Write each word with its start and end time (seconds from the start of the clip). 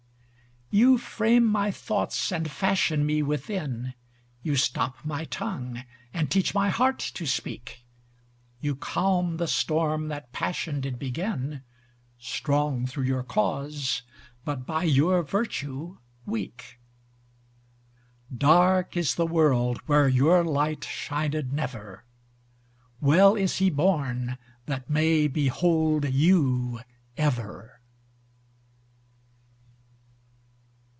You 0.73 0.97
frame 0.97 1.43
my 1.43 1.69
thoughts 1.69 2.31
and 2.31 2.49
fashion 2.49 3.05
me 3.05 3.21
within, 3.21 3.93
You 4.41 4.55
stop 4.55 5.03
my 5.03 5.25
tongue, 5.25 5.83
and 6.13 6.31
teach 6.31 6.53
my 6.55 6.69
heart 6.69 6.99
to 7.15 7.25
speak, 7.27 7.83
You 8.61 8.77
calm 8.77 9.35
the 9.35 9.49
storm 9.49 10.07
that 10.07 10.31
passion 10.31 10.79
did 10.79 10.97
begin, 10.97 11.63
Strong 12.19 12.85
through 12.87 13.03
your 13.03 13.21
cause, 13.21 14.03
but 14.45 14.65
by 14.65 14.83
your 14.85 15.23
virtue 15.23 15.97
weak. 16.25 16.79
Dark 18.33 18.95
is 18.95 19.15
the 19.15 19.27
world, 19.27 19.79
where 19.87 20.07
your 20.07 20.41
light 20.41 20.85
shined 20.85 21.51
never; 21.51 22.05
Well 23.01 23.35
is 23.35 23.57
he 23.57 23.69
born, 23.69 24.37
that 24.67 24.89
may 24.89 25.27
behold 25.27 26.05
you 26.09 26.79
ever. 27.17 27.77